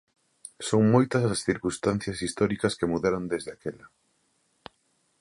[0.67, 3.85] Son moitas as circunstancias históricas que mudaron desde aquela.